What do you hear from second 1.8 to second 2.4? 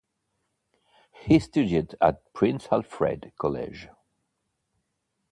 at